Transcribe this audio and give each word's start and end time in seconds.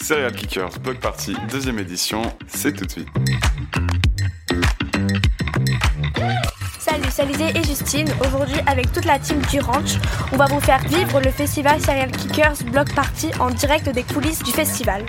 Serial 0.00 0.32
Kickers 0.32 0.78
Block 0.80 0.98
Party, 1.00 1.36
deuxième 1.50 1.78
édition, 1.78 2.22
c'est 2.46 2.72
tout 2.72 2.86
de 2.86 2.90
suite. 2.90 3.08
Salut, 6.80 7.04
c'est 7.10 7.22
Alizé 7.22 7.44
et 7.54 7.62
Justine. 7.62 8.08
Aujourd'hui, 8.26 8.56
avec 8.66 8.90
toute 8.92 9.04
la 9.04 9.18
team 9.18 9.40
du 9.50 9.60
ranch, 9.60 9.96
on 10.32 10.36
va 10.36 10.46
vous 10.46 10.60
faire 10.60 10.80
vivre 10.88 11.20
le 11.20 11.30
festival 11.30 11.80
Serial 11.80 12.10
Kickers 12.10 12.64
Block 12.72 12.94
Party 12.94 13.30
en 13.38 13.50
direct 13.50 13.88
des 13.90 14.02
coulisses 14.02 14.42
du 14.42 14.50
festival. 14.50 15.04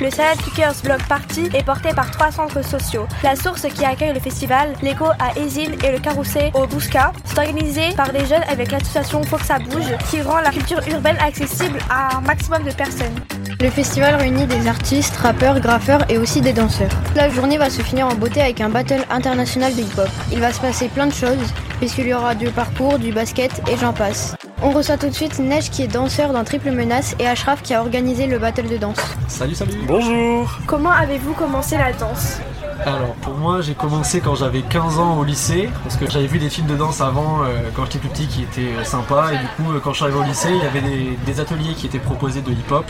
Le 0.00 0.10
Salad 0.10 0.36
Kickers 0.38 0.74
Block 0.82 1.02
Party 1.08 1.48
est 1.54 1.62
porté 1.62 1.90
par 1.94 2.10
trois 2.10 2.32
centres 2.32 2.64
sociaux. 2.64 3.06
La 3.22 3.36
source 3.36 3.62
qui 3.62 3.84
accueille 3.84 4.12
le 4.12 4.18
festival, 4.18 4.72
l'écho 4.82 5.04
à 5.20 5.38
Ezine 5.38 5.76
et 5.84 5.92
le 5.92 6.00
Carousel 6.00 6.50
au 6.54 6.66
Bousca. 6.66 7.12
C'est 7.24 7.38
organisé 7.38 7.94
par 7.96 8.12
des 8.12 8.26
jeunes 8.26 8.42
avec 8.48 8.72
l'association 8.72 9.22
Faut 9.22 9.36
bouge 9.70 9.96
qui 10.10 10.20
rend 10.20 10.40
la 10.40 10.50
culture 10.50 10.80
urbaine 10.88 11.16
accessible 11.24 11.78
à 11.88 12.16
un 12.16 12.20
maximum 12.22 12.64
de 12.64 12.72
personnes. 12.72 13.14
Le 13.60 13.70
festival 13.70 14.16
réunit 14.16 14.46
des 14.46 14.66
artistes, 14.66 15.16
rappeurs, 15.16 15.60
graffeurs 15.60 16.04
et 16.10 16.18
aussi 16.18 16.40
des 16.40 16.52
danseurs. 16.52 16.90
La 17.14 17.28
journée 17.28 17.56
va 17.56 17.70
se 17.70 17.82
finir 17.82 18.08
en 18.08 18.14
beauté 18.14 18.42
avec 18.42 18.60
un 18.60 18.70
battle 18.70 19.04
international 19.10 19.74
de 19.74 19.82
hip-hop. 19.82 20.08
Il 20.32 20.40
va 20.40 20.52
se 20.52 20.60
passer 20.60 20.88
plein 20.88 21.06
de 21.06 21.14
choses 21.14 21.54
puisqu'il 21.84 22.06
y 22.06 22.14
aura 22.14 22.34
du 22.34 22.48
parcours, 22.48 22.98
du 22.98 23.12
basket 23.12 23.60
et 23.70 23.76
j'en 23.76 23.92
passe. 23.92 24.34
On 24.62 24.70
reçoit 24.70 24.96
tout 24.96 25.08
de 25.10 25.12
suite 25.12 25.38
Neige 25.38 25.68
qui 25.68 25.82
est 25.82 25.86
danseur 25.86 26.32
dans 26.32 26.42
Triple 26.42 26.70
Menace 26.70 27.14
et 27.18 27.26
Ashraf 27.26 27.60
qui 27.60 27.74
a 27.74 27.82
organisé 27.82 28.26
le 28.26 28.38
battle 28.38 28.68
de 28.68 28.78
danse. 28.78 28.96
Salut, 29.28 29.54
salut 29.54 29.74
Bonjour 29.86 30.60
Comment 30.66 30.92
avez-vous 30.92 31.34
commencé 31.34 31.76
la 31.76 31.92
danse 31.92 32.38
Alors 32.86 33.12
pour 33.20 33.34
moi 33.34 33.60
j'ai 33.60 33.74
commencé 33.74 34.22
quand 34.22 34.34
j'avais 34.34 34.62
15 34.62 34.98
ans 34.98 35.18
au 35.18 35.24
lycée 35.24 35.68
parce 35.82 35.98
que 35.98 36.10
j'avais 36.10 36.26
vu 36.26 36.38
des 36.38 36.48
films 36.48 36.68
de 36.68 36.76
danse 36.76 37.02
avant 37.02 37.44
euh, 37.44 37.68
quand 37.76 37.84
j'étais 37.84 37.98
plus 37.98 38.08
petit 38.08 38.28
qui 38.28 38.42
étaient 38.44 38.72
euh, 38.78 38.84
sympas 38.84 39.32
et 39.32 39.36
du 39.36 39.46
coup 39.48 39.70
euh, 39.74 39.78
quand 39.78 39.90
je 39.90 39.96
suis 39.96 40.04
arrivé 40.04 40.20
au 40.20 40.24
lycée 40.24 40.52
il 40.52 40.64
y 40.64 40.66
avait 40.66 40.80
des, 40.80 41.18
des 41.26 41.40
ateliers 41.40 41.74
qui 41.74 41.84
étaient 41.84 41.98
proposés 41.98 42.40
de 42.40 42.50
hip-hop 42.50 42.86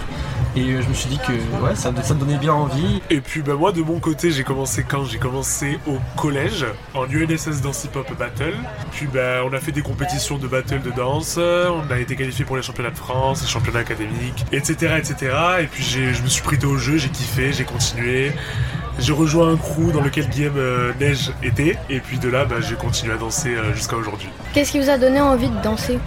et 0.56 0.60
euh, 0.72 0.82
je 0.82 0.88
me 0.88 0.94
suis 0.94 1.08
dit 1.08 1.18
que 1.18 1.32
ouais 1.64 1.74
ça, 1.74 1.92
ça 2.02 2.14
me 2.14 2.20
donnait 2.20 2.38
bien 2.38 2.52
envie. 2.52 3.02
Et 3.10 3.20
puis 3.20 3.42
bah, 3.42 3.54
moi 3.54 3.72
de 3.72 3.82
mon 3.82 3.98
côté 3.98 4.30
j'ai 4.30 4.44
commencé 4.44 4.84
quand? 4.88 5.04
J'ai 5.04 5.18
commencé 5.18 5.78
au 5.86 5.98
collège 6.16 6.64
en 6.94 7.04
UNSS 7.04 7.60
Dance 7.62 7.84
Hip 7.84 7.96
Hop 7.96 8.08
Battle. 8.18 8.54
Puis 8.92 9.06
bah, 9.12 9.42
on 9.44 9.52
a 9.52 9.58
fait 9.60 9.72
des 9.72 9.82
compétitions 9.82 10.38
de 10.38 10.46
battle 10.46 10.80
de 10.82 10.90
danse, 10.90 11.38
on 11.38 11.90
a 11.92 11.98
été 11.98 12.16
qualifié 12.16 12.44
pour 12.44 12.56
les 12.56 12.62
championnats 12.62 12.90
de 12.90 12.96
France, 12.98 13.42
les 13.42 13.48
championnats 13.48 13.80
académiques, 13.80 14.44
etc. 14.52 14.94
etc. 14.98 15.34
Et 15.62 15.66
puis 15.66 15.82
j'ai- 15.82 16.14
je 16.14 16.22
me 16.22 16.28
suis 16.28 16.42
prêté 16.42 16.66
au 16.66 16.76
jeu, 16.78 16.96
j'ai 16.96 17.08
kiffé, 17.08 17.52
j'ai 17.52 17.64
continué. 17.64 18.32
J'ai 19.00 19.12
rejoint 19.12 19.50
un 19.52 19.56
crew 19.56 19.90
dans 19.92 20.02
lequel 20.02 20.28
Guillaume 20.28 20.54
euh, 20.56 20.92
Neige 21.00 21.32
était. 21.42 21.76
Et 21.90 21.98
puis 21.98 22.18
de 22.18 22.28
là 22.28 22.44
bah, 22.44 22.56
j'ai 22.60 22.76
continué 22.76 23.12
à 23.12 23.16
danser 23.16 23.54
euh, 23.56 23.74
jusqu'à 23.74 23.96
aujourd'hui. 23.96 24.28
Qu'est-ce 24.52 24.70
qui 24.70 24.78
vous 24.78 24.88
a 24.88 24.98
donné 24.98 25.20
envie 25.20 25.48
de 25.48 25.60
danser? 25.62 25.98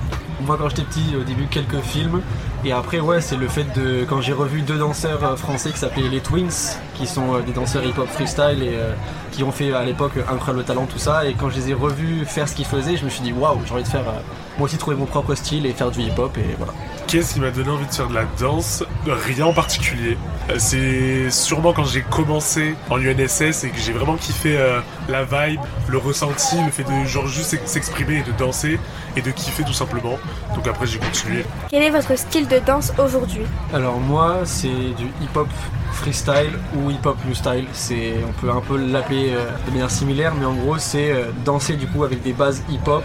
Moi 0.46 0.56
quand 0.58 0.70
j'étais 0.70 0.84
petit 0.84 1.16
au 1.20 1.24
début 1.24 1.48
quelques 1.48 1.82
films 1.82 2.22
et 2.68 2.74
après 2.74 3.00
ouais 3.00 3.22
c'est 3.22 3.38
le 3.38 3.48
fait 3.48 3.66
de 3.76 4.04
quand 4.04 4.20
j'ai 4.20 4.34
revu 4.34 4.62
deux 4.62 4.78
danseurs 4.78 5.24
euh, 5.24 5.36
français 5.38 5.72
qui 5.72 5.78
s'appelaient 5.78 6.10
les 6.10 6.20
Twins 6.20 6.78
qui 6.98 7.08
sont 7.08 7.36
euh, 7.36 7.42
des 7.42 7.52
danseurs 7.52 7.84
hip-hop 7.86 8.08
freestyle 8.10 8.64
et 8.64 8.76
euh, 8.76 8.94
qui 9.32 9.44
ont 9.44 9.52
fait 9.52 9.74
à 9.74 9.84
l'époque 9.84 10.14
Incroyable 10.32 10.64
Talent 10.66 10.86
tout 10.86 10.98
ça 11.00 11.26
et 11.26 11.34
quand 11.34 11.50
je 11.50 11.56
les 11.58 11.70
ai 11.70 11.74
revus 11.74 12.26
faire 12.26 12.48
ce 12.50 12.56
qu'ils 12.56 12.66
faisaient 12.66 12.98
je 12.98 13.06
me 13.06 13.10
suis 13.10 13.22
dit 13.22 13.34
waouh 13.34 13.60
j'ai 13.66 13.74
envie 13.74 13.84
de 13.84 13.88
faire 13.88 14.08
euh, 14.08 14.20
moi 14.58 14.66
aussi 14.66 14.78
trouver 14.78 14.96
mon 14.98 15.06
propre 15.06 15.36
style 15.36 15.66
et 15.68 15.74
faire 15.74 15.92
du 15.92 16.02
hip-hop 16.02 16.36
et 16.38 16.56
voilà. 16.58 16.74
Qu'est-ce 17.06 17.36
qui 17.36 17.40
m'a 17.40 17.52
donné 17.52 17.70
envie 17.70 17.86
de 17.86 17.94
faire 17.94 18.08
de 18.08 18.14
la 18.16 18.26
danse? 18.40 18.84
Rien 19.06 19.46
en 19.46 19.54
particulier. 19.54 20.18
C'est 20.58 21.30
sûrement 21.30 21.72
quand 21.72 21.86
j'ai 21.86 22.02
commencé 22.02 22.76
en 22.90 22.98
UNSS 23.00 23.64
et 23.64 23.70
que 23.70 23.78
j'ai 23.78 23.94
vraiment 23.94 24.16
kiffé 24.16 24.58
euh, 24.58 24.80
la 25.08 25.24
vibe, 25.24 25.62
le 25.88 25.98
ressenti, 26.00 26.58
le 26.66 26.72
fait 26.72 26.84
de 26.84 27.06
genre 27.06 27.28
juste 27.28 27.52
s'ex- 27.52 27.66
s'exprimer 27.72 28.18
et 28.18 28.24
de 28.24 28.32
danser 28.38 28.80
et 29.16 29.22
de 29.22 29.32
kiffer 29.32 29.64
tout 29.64 29.74
simplement. 29.74 30.18
Donc 30.56 30.68
après 30.68 30.88
j'ai 30.88 31.00
continué. 31.00 31.46
Quel 31.70 31.84
est 31.84 31.92
votre 31.92 32.18
style 32.18 32.48
de 32.48 32.60
danse 32.66 32.92
aujourd'hui? 32.98 33.44
Alors 33.74 34.00
moi 34.00 34.40
c'est 34.44 34.68
du 34.68 35.06
hip-hop 35.22 35.48
freestyle 35.94 36.54
ou 36.76 36.92
hip-hop 36.92 37.18
new 37.26 37.34
style. 37.34 37.66
C'est 37.74 38.14
on 38.28 38.34
peut 38.40 38.52
un 38.52 38.62
peu 38.62 38.78
l'appeler 38.78 39.32
euh, 39.32 39.50
de 39.66 39.72
manière 39.72 39.92
similaire, 39.92 40.34
mais 40.36 40.46
en 40.46 40.56
gros 40.56 40.78
c'est 40.78 41.12
euh, 41.12 41.26
danser 41.46 41.76
du 41.76 41.88
coup 41.88 42.04
avec 42.04 42.22
des 42.24 42.34
bases 42.34 42.64
hip-hop 42.70 43.04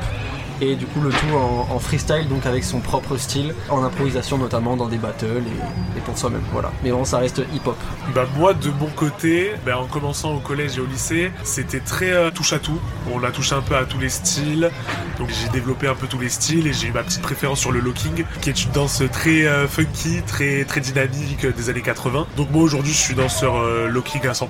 et 0.60 0.76
du 0.76 0.86
coup 0.86 1.00
le 1.00 1.10
tout 1.10 1.34
en, 1.34 1.74
en 1.74 1.78
freestyle 1.78 2.28
donc 2.28 2.46
avec 2.46 2.64
son 2.64 2.80
propre 2.80 3.16
style, 3.16 3.54
en 3.68 3.82
improvisation 3.82 4.38
notamment 4.38 4.76
dans 4.76 4.88
des 4.88 4.98
battles 4.98 5.26
et, 5.26 5.98
et 5.98 6.00
pour 6.04 6.16
soi-même. 6.18 6.42
Voilà. 6.52 6.70
Mais 6.82 6.90
bon 6.90 7.04
ça 7.04 7.18
reste 7.18 7.42
hip-hop. 7.54 7.76
Bah 8.14 8.26
moi 8.36 8.54
de 8.54 8.70
mon 8.70 8.86
côté, 8.88 9.52
bah, 9.64 9.78
en 9.78 9.86
commençant 9.86 10.34
au 10.34 10.40
collège 10.40 10.76
et 10.78 10.80
au 10.80 10.86
lycée, 10.86 11.30
c'était 11.44 11.80
très 11.80 12.10
euh, 12.12 12.30
touche 12.30 12.52
à 12.52 12.58
tout. 12.58 12.78
On 13.12 13.22
a 13.24 13.30
touché 13.30 13.54
un 13.54 13.62
peu 13.62 13.76
à 13.76 13.84
tous 13.84 13.98
les 13.98 14.08
styles. 14.08 14.70
Donc 15.18 15.28
j'ai 15.30 15.48
développé 15.50 15.86
un 15.86 15.94
peu 15.94 16.06
tous 16.06 16.18
les 16.18 16.28
styles 16.28 16.66
et 16.66 16.72
j'ai 16.72 16.88
eu 16.88 16.92
ma 16.92 17.02
petite 17.02 17.22
préférence 17.22 17.60
sur 17.60 17.72
le 17.72 17.80
locking, 17.80 18.24
qui 18.40 18.50
est 18.50 18.64
une 18.64 18.70
danse 18.72 19.02
très 19.12 19.46
euh, 19.46 19.68
funky, 19.68 20.22
très 20.26 20.64
très 20.64 20.80
dynamique 20.80 21.46
des 21.46 21.70
années 21.70 21.82
80. 21.82 22.26
Donc 22.36 22.50
moi 22.50 22.62
aujourd'hui 22.62 22.92
je 22.92 22.98
suis 22.98 23.14
danseur 23.14 23.56
euh, 23.56 23.88
locking 23.88 24.26
à 24.26 24.32
100%. 24.32 24.46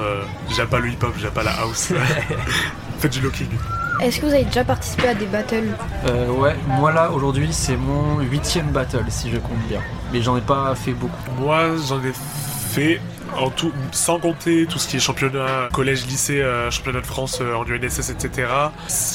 euh, 0.00 0.22
j'aime 0.54 0.68
pas 0.68 0.78
le 0.78 0.88
hip-hop, 0.90 1.12
j'aime 1.18 1.30
pas 1.32 1.42
la 1.42 1.52
house. 1.60 1.92
Faites 2.98 3.12
du 3.12 3.20
locking. 3.20 3.48
Est-ce 4.00 4.20
que 4.20 4.26
vous 4.26 4.32
avez 4.32 4.44
déjà 4.44 4.64
participé 4.64 5.08
à 5.08 5.14
des 5.14 5.26
battles 5.26 5.68
Euh, 6.06 6.28
ouais, 6.30 6.54
moi 6.66 6.92
là 6.92 7.10
aujourd'hui 7.10 7.48
c'est 7.52 7.76
mon 7.76 8.20
huitième 8.20 8.66
battle 8.70 9.04
si 9.08 9.30
je 9.30 9.38
compte 9.38 9.58
bien. 9.68 9.80
Mais 10.12 10.20
j'en 10.20 10.36
ai 10.36 10.40
pas 10.40 10.74
fait 10.74 10.92
beaucoup. 10.92 11.14
Moi 11.38 11.76
j'en 11.88 12.00
ai 12.00 12.12
fait 12.12 13.00
en 13.36 13.50
tout, 13.50 13.72
sans 13.92 14.18
compter 14.18 14.66
tout 14.66 14.78
ce 14.78 14.88
qui 14.88 14.96
est 14.96 15.00
championnat, 15.00 15.68
collège, 15.72 16.06
lycée, 16.06 16.40
euh, 16.40 16.70
championnat 16.70 17.00
de 17.00 17.06
France 17.06 17.38
euh, 17.40 17.54
en 17.54 17.64
UNSS, 17.64 18.10
etc. 18.10 18.48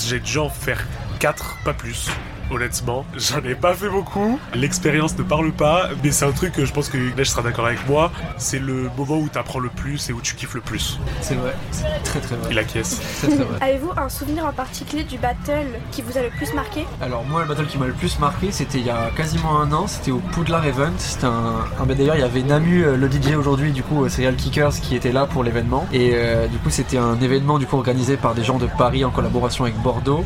J'ai 0.06 0.20
dû 0.20 0.38
en 0.40 0.50
faire 0.50 0.86
4, 1.20 1.58
pas 1.64 1.74
plus. 1.74 2.10
Honnêtement, 2.52 3.06
j'en 3.16 3.42
ai 3.44 3.54
pas 3.56 3.74
fait 3.76 3.90
beaucoup. 3.90 4.40
L'expérience 4.56 5.18
ne 5.18 5.24
parle 5.24 5.52
pas, 5.52 5.90
mais 6.04 6.12
c'est 6.12 6.26
un 6.26 6.32
truc 6.32 6.54
que 6.54 6.66
je 6.66 6.74
pense 6.74 6.90
que 6.90 6.98
Neige 7.16 7.30
sera 7.30 7.42
d'accord 7.44 7.68
avec 7.68 7.88
moi. 7.88 8.12
C'est 8.38 8.58
le 8.60 8.90
moment 8.98 9.18
où 9.18 9.30
tu 9.32 9.38
apprends 9.38 9.60
le 9.60 9.70
plus 9.70 10.10
et 10.10 10.14
où 10.14 10.22
tu 10.22 10.36
kiffes 10.36 10.56
le 10.56 10.62
plus. 10.62 11.00
C'est 11.22 11.36
vrai, 11.36 11.54
c'est 11.72 11.84
très 12.04 12.20
très 12.20 12.36
vrai. 12.36 12.48
Il 12.52 12.58
acquiesce. 12.58 13.00
Très 13.20 13.28
très 13.28 13.44
vrai. 13.44 13.58
Avez-vous 13.62 13.92
un 13.98 14.10
souvenir 14.10 14.46
en 14.46 14.52
particulier 14.52 15.04
du 15.04 15.18
battle 15.20 15.68
qui 15.92 16.02
vous 16.02 16.18
a 16.18 16.22
le 16.22 16.30
plus 16.30 16.54
marqué? 16.54 16.86
Alors 17.02 17.24
moi 17.26 17.42
le 17.42 17.48
battle 17.48 17.68
qui 17.68 17.78
m'a 17.78 17.86
le 17.88 17.94
plus 17.94 18.18
marqué 18.20 18.52
c'était 18.52 18.80
il 18.80 18.86
y 18.86 18.90
a 18.90 19.10
quasiment 19.16 19.60
un 19.60 19.72
an, 19.72 19.86
c'était 19.88 20.12
au 20.12 20.20
Poudlard 20.20 20.66
Event. 20.66 20.92
C'était 20.98 21.26
un, 21.26 21.56
un- 21.80 21.86
d'ailleurs 21.86 22.16
il 22.16 22.22
y 22.22 22.24
avait 22.24 22.42
Namu 22.44 22.84
euh, 22.84 22.96
le 22.98 23.10
DJ 23.12 23.36
aujourd'hui 23.38 23.72
du 23.72 23.84
coup 23.84 24.04
euh, 24.06 24.10
Serial 24.10 24.36
Kickers 24.36 24.72
qui 24.82 24.96
était 24.96 25.12
là 25.12 25.26
pour 25.26 25.44
l'événement 25.44 25.88
et 25.94 26.12
euh, 26.14 26.48
du 26.48 26.58
coup 26.58 26.70
c'était 26.70 26.98
un 26.98 27.20
événement 27.20 27.60
du 27.60 27.66
coup 27.66 27.76
organisé 27.78 28.16
par 28.18 28.34
des 28.36 28.44
gens 28.44 28.58
de 28.58 28.68
Paris 28.78 29.04
en 29.06 29.10
collaboration 29.12 29.66
avec 29.66 29.76
Bordeaux 29.82 30.24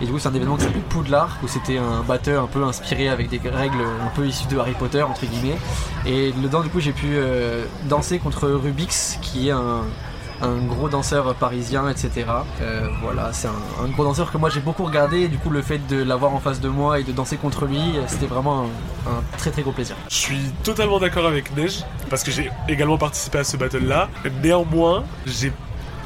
et 0.00 0.06
du 0.06 0.12
coup 0.12 0.18
c'est 0.18 0.28
un 0.28 0.34
événement 0.34 0.56
qui 0.56 0.64
s'appelle 0.64 0.82
Poudlard 0.82 1.36
où 1.42 1.48
c'était 1.48 1.65
un 1.70 2.02
battle 2.02 2.38
un 2.42 2.46
peu 2.46 2.62
inspiré 2.64 3.08
avec 3.08 3.28
des 3.28 3.40
règles 3.48 3.82
un 4.04 4.08
peu 4.14 4.26
issues 4.26 4.48
de 4.48 4.58
Harry 4.58 4.74
Potter 4.78 5.02
entre 5.02 5.26
guillemets 5.26 5.58
et 6.06 6.32
dedans 6.32 6.62
du 6.62 6.68
coup 6.68 6.80
j'ai 6.80 6.92
pu 6.92 7.08
euh, 7.10 7.64
danser 7.88 8.18
contre 8.18 8.48
Rubix 8.48 9.18
qui 9.22 9.48
est 9.48 9.52
un 9.52 10.56
gros 10.68 10.88
danseur 10.88 11.34
parisien, 11.34 11.88
etc. 11.88 12.26
Euh, 12.60 12.88
voilà, 13.02 13.32
c'est 13.32 13.48
un, 13.48 13.88
gros 13.88 14.04
danseur 14.04 14.30
que 14.30 14.38
moi 14.38 14.50
j'ai 14.50 14.60
beaucoup 14.60 14.84
regardé. 14.84 15.22
Et 15.22 15.28
du 15.28 15.38
coup, 15.38 15.50
le 15.50 15.62
fait 15.62 15.78
de 15.86 16.02
l'avoir 16.02 16.34
en 16.34 16.40
face 16.40 16.60
de 16.60 16.68
moi 16.68 17.00
et 17.00 17.04
de 17.04 17.12
danser 17.12 17.36
contre 17.36 17.64
lui, 17.64 17.80
c'était 18.06 18.26
vraiment 18.26 18.64
un, 19.06 19.10
un 19.10 19.22
très 19.38 19.50
très 19.50 19.62
gros 19.62 19.72
plaisir. 19.72 19.96
Je 20.08 20.14
suis 20.14 20.40
totalement 20.62 20.98
d'accord 20.98 21.26
avec 21.26 21.56
Neige, 21.56 21.84
parce 22.10 22.22
que 22.22 22.30
j'ai 22.30 22.50
également 22.68 22.98
participé 22.98 23.38
à 23.38 23.44
ce 23.44 23.56
battle-là. 23.56 24.08
Néanmoins, 24.42 25.04
j'ai 25.26 25.52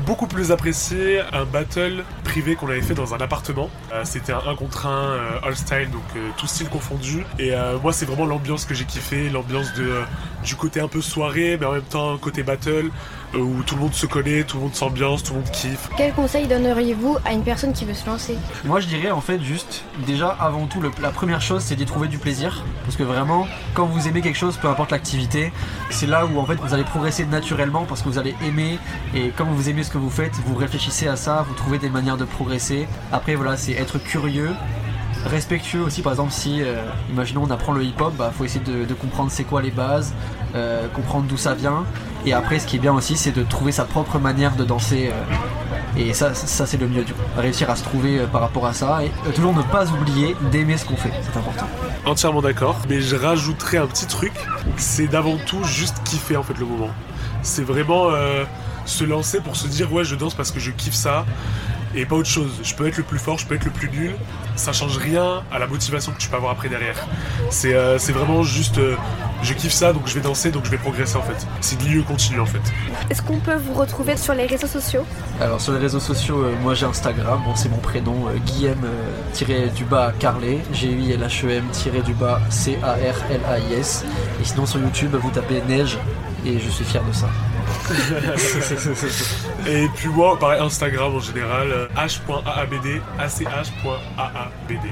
beaucoup 0.01 0.27
plus 0.27 0.51
apprécié 0.51 1.21
un 1.33 1.45
battle 1.45 2.05
privé 2.25 2.55
qu'on 2.55 2.69
avait 2.69 2.83
fait 2.83 2.95
dans 2.95 3.15
un 3.15 3.19
appartement. 3.19 3.71
Euh, 3.93 4.03
C'était 4.05 4.33
un 4.33 4.43
1 4.47 4.57
contre 4.57 4.87
1 4.87 4.91
euh, 4.91 5.31
all 5.43 5.57
style, 5.57 5.91
donc 5.91 6.03
euh, 6.17 6.29
tout 6.37 6.47
style 6.47 6.69
confondu. 6.69 7.25
Et 7.39 7.53
moi, 7.83 7.93
c'est 7.93 8.07
vraiment 8.07 8.27
l'ambiance 8.27 8.65
que 8.65 8.75
j'ai 8.75 8.85
kiffé, 8.85 9.29
l'ambiance 9.31 9.73
de 9.75 9.93
du 10.45 10.57
côté 10.57 10.81
un 10.81 10.89
peu 10.89 11.01
soirée, 11.01 11.57
mais 11.61 11.67
en 11.67 11.73
même 11.73 11.83
temps 11.83 12.17
côté 12.19 12.43
battle, 12.43 12.91
euh, 13.35 13.39
où 13.39 13.63
tout 13.63 13.75
le 13.77 13.83
monde 13.83 13.95
se 13.95 14.07
connaît, 14.07 14.43
tout 14.45 14.57
le 14.57 14.65
monde 14.65 14.75
s'ambiance, 14.75 15.23
tout 15.23 15.35
le 15.35 15.41
monde 15.41 15.51
kiffe. 15.51 15.89
Quel 15.97 16.13
conseil 16.15 16.47
donneriez-vous 16.47 17.19
à 17.25 17.33
une 17.33 17.43
personne 17.43 17.73
qui 17.73 17.85
veut 17.85 17.95
se 17.95 18.07
lancer? 18.07 18.37
Moi, 18.65 18.81
je 18.81 18.87
dirais 18.89 19.11
en 19.11 19.21
fait 19.21 19.41
juste, 19.43 19.85
déjà 20.07 20.29
avant 20.41 20.67
tout, 20.67 20.81
le- 20.81 20.91
la 21.03 21.11
première 21.11 21.41
chose, 21.41 21.63
c'est 21.63 21.77
d'y 21.77 21.85
trouver 21.87 22.09
du 22.09 22.19
plaisir. 22.19 22.65
Parce 22.85 22.97
que 22.97 23.03
vraiment, 23.03 23.47
quand 23.75 23.87
vous 23.87 24.09
aimez 24.09 24.21
quelque 24.21 24.39
chose, 24.39 24.57
peu 24.57 24.69
importe 24.69 24.91
l'activité, 24.91 25.53
c'est 25.91 26.07
là 26.07 26.27
où 26.27 26.39
en 26.39 26.45
fait 26.47 26.57
vous 26.57 26.75
allez 26.75 26.85
progresser 26.85 27.25
naturellement 27.27 27.85
parce 27.85 28.03
que 28.03 28.09
vous 28.09 28.19
allez 28.19 28.35
aimer. 28.45 28.79
Et 29.15 29.29
comme 29.31 29.49
vous 29.51 29.69
aimez 29.69 29.85
ce 29.85 29.91
que 29.91 29.99
vous 29.99 30.11
faites, 30.11 30.33
vous 30.47 30.55
réfléchissez 30.57 31.07
à 31.07 31.17
ça, 31.17 31.45
vous 31.49 31.55
trouvez 31.55 31.79
des 31.79 31.91
manières 31.91 32.17
de 32.17 32.25
progresser. 32.25 32.89
Après, 33.13 33.35
voilà, 33.35 33.57
c'est 33.57 33.73
être 33.73 33.99
curieux. 33.99 34.51
Respectueux 35.27 35.83
aussi, 35.83 36.01
par 36.01 36.13
exemple, 36.13 36.33
si, 36.33 36.63
euh, 36.63 36.83
imaginons, 37.11 37.43
on 37.47 37.51
apprend 37.51 37.73
le 37.73 37.85
hip-hop, 37.85 38.15
bah, 38.17 38.33
faut 38.37 38.45
essayer 38.45 38.65
de, 38.65 38.95
comprendre 38.95 39.31
c'est 39.31 39.45
quoi 39.45 39.61
les 39.61 39.71
bases, 39.71 40.15
euh, 40.55 40.89
comprendre 40.89 41.27
d'où 41.29 41.37
ça 41.37 41.55
vient. 41.55 41.85
Et 42.25 42.33
après, 42.33 42.59
ce 42.59 42.67
qui 42.67 42.77
est 42.77 42.79
bien 42.79 42.95
aussi, 42.95 43.17
c'est 43.17 43.31
de 43.31 43.43
trouver 43.43 43.73
sa 43.73 43.85
propre 43.85 44.19
manière 44.19 44.57
de 44.57 44.65
danser. 44.65 45.11
euh, 45.13 45.35
et 45.97 46.15
ça, 46.15 46.35
ça 46.35 46.67
c'est 46.67 46.77
le 46.77 46.87
mieux 46.87 47.03
du 47.03 47.13
coup. 47.13 47.21
Réussir 47.37 47.69
à 47.69 47.75
se 47.75 47.83
trouver 47.83 48.21
par 48.33 48.41
rapport 48.41 48.65
à 48.65 48.73
ça 48.73 49.01
et 49.05 49.33
toujours 49.33 49.53
ne 49.53 49.63
pas 49.63 49.87
oublier 49.91 50.37
d'aimer 50.53 50.77
ce 50.77 50.85
qu'on 50.85 50.97
fait, 50.97 51.11
c'est 51.21 51.37
important. 51.37 51.67
Entièrement 52.07 52.43
d'accord, 52.43 52.79
mais 52.89 53.01
je 53.01 53.17
rajouterais 53.17 53.79
un 53.79 53.87
petit 53.87 54.07
truc, 54.07 54.33
c'est 54.77 55.09
d'avant 55.09 55.37
tout 55.47 55.65
juste 55.65 55.97
kiffer 56.05 56.37
en 56.37 56.45
fait 56.45 56.57
le 56.59 56.65
moment. 56.65 56.91
C'est 57.43 57.65
vraiment 57.65 58.11
se 58.85 59.03
lancer 59.03 59.41
pour 59.41 59.57
se 59.57 59.67
dire 59.67 59.93
ouais 59.93 60.05
je 60.05 60.15
danse 60.15 60.35
parce 60.35 60.53
que 60.53 60.61
je 60.61 60.71
kiffe 60.71 60.95
ça 60.95 61.27
et 61.95 62.07
pas 62.07 62.17
autre 62.17 62.29
chose. 62.29 62.61
Je 62.63 62.75
peux 62.75 62.87
être 62.87 62.97
le 62.97 63.03
plus 63.03 63.19
fort, 63.19 63.39
je 63.39 63.47
peux 63.47 63.55
être 63.55 63.65
le 63.65 63.71
plus 63.71 63.91
nul, 63.91 64.15
ça 64.57 64.73
change 64.73 64.97
rien 64.97 65.43
à 65.53 65.59
la 65.59 65.67
motivation 65.67 66.13
que 66.13 66.19
tu 66.19 66.29
peux 66.29 66.37
avoir 66.37 66.53
après 66.53 66.69
derrière. 66.69 67.07
C'est 67.51 67.75
euh, 67.75 67.99
vraiment 68.09 68.43
juste, 68.43 68.79
euh, 68.79 68.97
je 69.43 69.55
kiffe 69.55 69.73
ça, 69.73 69.93
donc 69.93 70.07
je 70.07 70.15
vais 70.15 70.21
danser, 70.21 70.51
donc 70.51 70.65
je 70.65 70.71
vais 70.71 70.79
progresser 70.79 71.17
en 71.17 71.23
fait. 71.23 71.47
C'est 71.61 71.79
de 71.83 71.89
lieu 71.89 72.03
continu 72.03 72.41
en 72.41 72.47
fait. 72.47 72.61
Est-ce 73.09 73.23
qu'on 73.23 73.39
peut 73.39 73.57
vous 73.57 73.75
retrouver 73.75 74.17
sur 74.17 74.35
les 74.35 74.47
réseaux 74.47 74.67
sociaux? 74.67 75.05
Alors 75.41 75.61
sur 75.61 75.73
les 75.73 75.79
réseaux 75.79 76.01
sociaux, 76.01 76.43
euh, 76.43 76.55
moi 76.63 76.75
j'ai 76.75 76.87
Instagram, 76.87 77.41
bon, 77.45 77.55
c'est 77.55 77.69
mon 77.69 77.79
prénom, 77.79 78.29
euh, 78.29 78.37
Guillaume 78.45 78.85
euh, 78.85 79.33
tiré 79.33 79.69
du 79.71 79.85
bas 79.85 80.13
Carlet, 80.19 80.59
G 80.73 80.91
U 80.91 81.01
I 81.01 81.13
L 81.13 81.21
H 81.23 81.47
E 81.47 81.51
M 81.51 81.65
tiré 81.73 82.03
du 82.03 82.15
bas 82.15 82.41
C 82.51 82.79
A 82.83 82.93
R 82.93 83.17
L 83.31 83.41
A 83.49 83.59
I 83.59 83.75
S. 83.75 84.05
Et 84.41 84.45
sinon 84.45 84.67
sur 84.67 84.81
YouTube, 84.81 85.17
vous 85.21 85.31
tapez 85.31 85.63
neige 85.69 85.99
et 86.45 86.59
je 86.59 86.69
suis 86.71 86.85
fier 86.85 87.03
de 87.05 87.13
ça. 87.13 87.29
Et 89.67 89.89
puis 89.97 90.09
moi, 90.09 90.39
pareil, 90.39 90.61
Instagram 90.61 91.17
en 91.17 91.21
général, 91.21 91.71
euh, 91.71 91.89
h.aabd, 91.97 93.03
ach.aabd. 93.19 94.87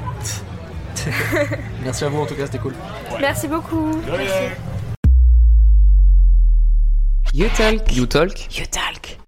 Merci 1.84 2.04
à 2.04 2.08
vous 2.08 2.20
en 2.20 2.26
tout 2.26 2.34
cas, 2.34 2.46
c'était 2.46 2.58
cool. 2.58 2.74
Merci 3.20 3.48
beaucoup. 3.48 4.00
De 4.06 4.12
rien. 4.12 4.50
You 7.34 7.46
Talk. 7.56 7.94
You 7.94 8.06
Talk 8.06 8.58
You 8.58 8.64
Talk. 8.66 9.18